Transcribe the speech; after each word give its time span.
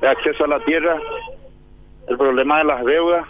de 0.00 0.08
acceso 0.08 0.44
a 0.44 0.48
la 0.48 0.60
tierra, 0.64 0.96
el 2.08 2.16
problema 2.16 2.58
de 2.58 2.64
las 2.64 2.84
deudas, 2.84 3.26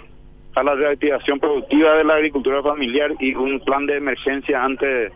a 0.55 0.63
la 0.63 0.75
reactivación 0.75 1.39
productiva 1.39 1.95
de 1.95 2.05
la 2.05 2.15
agricultura 2.15 2.63
familiar 2.63 3.13
y 3.21 3.35
un 3.35 3.61
plan 3.61 3.87
de 3.87 3.97
emergencia 3.97 4.65
ante 4.65 5.13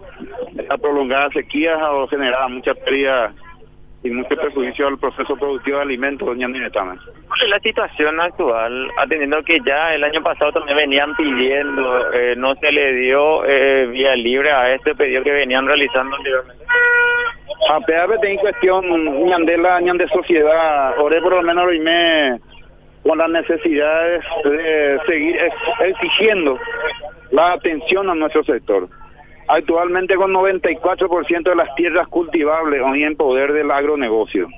la 0.68 0.78
prolongada 0.78 1.30
sequía 1.30 1.92
o 1.92 2.06
generada 2.06 2.48
mucha 2.48 2.74
pérdida 2.74 3.34
y 4.04 4.10
mucho 4.10 4.36
perjuicio 4.36 4.88
al 4.88 4.98
proceso 4.98 5.36
productivo 5.36 5.76
de 5.76 5.82
alimentos, 5.84 6.26
doña 6.26 6.48
Ninetame. 6.48 6.96
¿Cuál 7.28 7.42
es 7.42 7.48
la 7.48 7.60
situación 7.60 8.20
actual, 8.20 8.90
atendiendo 8.98 9.42
que 9.44 9.60
ya 9.64 9.94
el 9.94 10.02
año 10.02 10.22
pasado 10.22 10.52
también 10.52 10.76
venían 10.76 11.14
pidiendo, 11.14 12.12
eh, 12.12 12.34
no 12.36 12.54
se 12.56 12.72
le 12.72 12.94
dio 12.94 13.44
eh, 13.44 13.86
vía 13.86 14.16
libre 14.16 14.50
a 14.50 14.74
este 14.74 14.94
pedido 14.94 15.22
que 15.22 15.30
venían 15.30 15.66
realizando 15.66 16.16
anteriormente? 16.16 16.61
A 17.68 17.80
PAP 17.80 18.24
en 18.24 18.38
cuestión, 18.38 19.24
ñandela, 19.24 19.80
de 19.80 20.08
sociedad, 20.08 20.98
oré 20.98 21.20
por 21.20 21.34
lo 21.34 21.42
menos 21.42 21.66
me 21.80 22.40
con 23.02 23.18
las 23.18 23.30
necesidades 23.30 24.24
de 24.44 25.00
seguir 25.06 25.36
exigiendo 25.80 26.58
la 27.30 27.52
atención 27.52 28.10
a 28.10 28.14
nuestro 28.14 28.44
sector. 28.44 28.88
Actualmente 29.48 30.14
con 30.16 30.32
94% 30.32 31.42
de 31.42 31.56
las 31.56 31.74
tierras 31.74 32.06
cultivables 32.08 32.80
hoy 32.82 33.04
en 33.04 33.16
poder 33.16 33.52
del 33.52 33.70
agronegocio. 33.70 34.48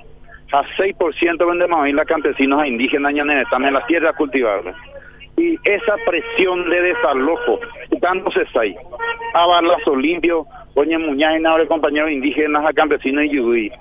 A 0.51 0.63
6% 0.77 1.47
vendemos 1.47 1.91
las 1.91 2.05
campesinos 2.05 2.61
a 2.61 2.67
indígenas 2.67 3.13
también 3.49 3.73
las 3.73 3.85
tierras 3.87 4.13
cultivables. 4.15 4.75
Y 5.37 5.57
esa 5.63 5.95
presión 6.05 6.69
de 6.69 6.81
desalojo, 6.81 7.59
dándose 7.99 8.45
ahí, 8.59 8.75
a 9.33 9.45
balazo 9.45 9.95
limpio, 9.95 10.47
Doña 10.75 10.99
Muñaz 10.99 11.39
y 11.39 11.67
compañeros 11.67 12.11
indígenas, 12.11 12.65
a 12.65 12.73
campesinos 12.73 13.23
y 13.25 13.29
yudí. 13.29 13.71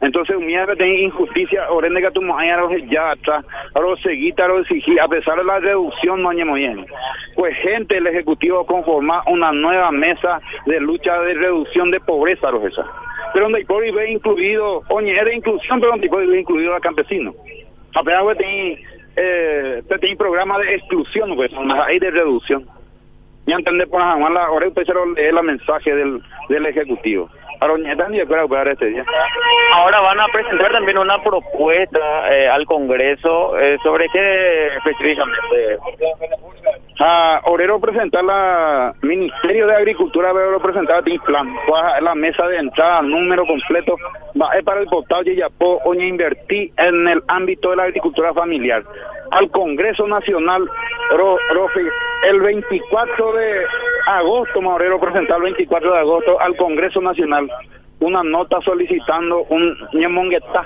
Entonces, 0.00 0.36
mira 0.38 0.64
que 0.76 1.02
injusticia, 1.02 1.70
orende 1.70 2.00
que 2.00 2.10
tu 2.12 2.22
mujer 2.22 2.60
ya 2.88 3.10
atrás, 3.10 3.44
ahora 3.74 4.00
seguita, 4.00 4.46
a 4.46 5.08
pesar 5.08 5.38
de 5.38 5.44
la 5.44 5.58
reducción, 5.58 6.22
no 6.22 6.30
muy 6.44 6.60
bien. 6.60 6.86
Pues 7.34 7.56
gente, 7.58 7.96
el 7.96 8.06
Ejecutivo 8.06 8.64
conforma 8.64 9.22
una 9.26 9.50
nueva 9.50 9.90
mesa 9.90 10.40
de 10.66 10.80
lucha 10.80 11.20
de 11.22 11.34
reducción 11.34 11.90
de 11.90 11.98
pobreza, 11.98 12.48
esa. 12.64 12.86
Pero 13.32 13.46
donde 13.46 13.66
hay 13.68 13.90
ve 13.90 14.12
incluido, 14.12 14.82
oye, 14.88 15.18
era 15.18 15.34
inclusión, 15.34 15.80
pero 15.80 15.92
donde 15.92 16.08
ve 16.08 16.40
incluido 16.40 16.74
a 16.74 16.80
campesinos. 16.80 17.34
A 17.94 18.02
pesar 18.04 18.24
de 18.24 18.36
que 18.36 18.82
eh, 19.16 19.82
tiene 20.00 20.16
programa 20.16 20.58
de 20.60 20.76
exclusión, 20.76 21.34
pues, 21.34 21.50
hay 21.86 21.98
de 21.98 22.12
reducción. 22.12 22.68
Ya 23.46 23.56
entender 23.56 23.88
por 23.88 24.00
la 24.00 24.12
ahora 24.44 24.68
usted 24.68 24.84
se 24.84 25.32
la 25.32 25.42
mensaje 25.42 25.94
del, 25.94 26.22
del 26.48 26.66
Ejecutivo. 26.66 27.28
Este 27.60 29.04
Ahora 29.72 30.00
van 30.00 30.20
a 30.20 30.26
presentar 30.28 30.70
también 30.70 30.96
una 30.98 31.20
propuesta 31.22 32.32
eh, 32.32 32.48
al 32.48 32.64
Congreso 32.66 33.58
eh, 33.58 33.78
sobre 33.82 34.08
qué 34.10 34.68
específicamente. 34.76 35.78
A 37.00 37.40
Orero 37.44 37.80
presentar 37.80 38.24
la 38.24 38.94
Ministerio 39.02 39.66
de 39.66 39.74
Agricultura 39.74 40.32
Orero 40.32 40.60
presentar 40.60 41.02
el 41.04 41.20
plan, 41.20 41.52
la 42.00 42.14
mesa 42.14 42.46
de 42.46 42.58
entrada, 42.58 43.02
número 43.02 43.44
completo, 43.44 43.96
va 44.40 44.56
es 44.56 44.62
para 44.62 44.80
el 44.80 44.86
portal 44.86 45.26
y 45.26 45.36
ya 45.36 45.48
oña 45.58 46.04
invertir 46.04 46.72
en 46.76 47.08
el 47.08 47.22
ámbito 47.26 47.70
de 47.70 47.76
la 47.76 47.84
agricultura 47.84 48.32
familiar. 48.32 48.84
Al 49.30 49.50
Congreso 49.50 50.06
Nacional, 50.06 50.68
el 52.28 52.40
24 52.40 53.32
de 53.32 53.64
agosto, 54.06 54.62
Morero 54.62 54.98
presentó 55.00 55.36
el 55.36 55.42
24 55.42 55.92
de 55.92 55.98
agosto 55.98 56.40
al 56.40 56.56
Congreso 56.56 57.00
Nacional 57.00 57.50
una 58.00 58.22
nota 58.22 58.60
solicitando 58.62 59.44
un 59.48 59.76
ñemonguetá 59.92 60.64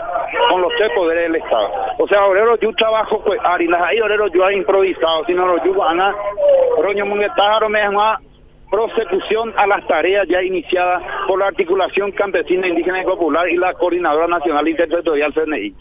con 0.50 0.60
los 0.60 0.72
tres 0.76 0.90
poderes 0.94 1.24
del 1.24 1.36
Estado. 1.36 1.70
O 1.98 2.06
sea, 2.06 2.26
Orero 2.26 2.58
yo 2.58 2.74
trabajo 2.74 3.22
pues 3.24 3.40
harinas 3.42 3.80
ahí 3.82 4.00
Orero 4.00 4.28
yo 4.28 4.48
he 4.48 4.56
improvisado, 4.56 5.24
sino 5.26 5.46
lo 5.46 5.64
yo 5.64 5.74
van 5.74 6.00
a 6.00 6.14
roño 6.82 7.06
monguetá 7.06 7.58
me 7.68 7.80
prosecución 8.70 9.52
a 9.58 9.66
las 9.66 9.86
tareas 9.86 10.26
ya 10.28 10.42
iniciadas 10.42 11.02
por 11.26 11.38
la 11.38 11.48
articulación 11.48 12.10
campesina 12.12 12.66
indígena 12.66 13.02
y 13.02 13.04
popular 13.04 13.46
y 13.48 13.56
la 13.58 13.74
coordinadora 13.74 14.26
nacional 14.26 14.66
interterritorial 14.66 15.34
CNI. 15.34 15.74